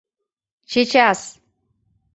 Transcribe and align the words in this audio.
Чечас! 0.69 1.21